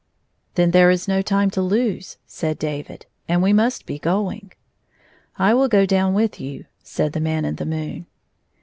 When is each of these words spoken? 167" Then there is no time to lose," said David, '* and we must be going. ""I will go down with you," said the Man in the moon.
167" 0.55 0.55
Then 0.65 0.71
there 0.79 0.89
is 0.89 1.07
no 1.07 1.21
time 1.21 1.51
to 1.51 1.61
lose," 1.61 2.17
said 2.25 2.57
David, 2.57 3.05
'* 3.15 3.27
and 3.27 3.43
we 3.43 3.53
must 3.53 3.85
be 3.85 3.99
going. 3.99 4.51
""I 5.37 5.53
will 5.53 5.67
go 5.67 5.85
down 5.85 6.15
with 6.15 6.39
you," 6.41 6.65
said 6.81 7.13
the 7.13 7.19
Man 7.19 7.45
in 7.45 7.57
the 7.57 7.67
moon. 7.67 8.07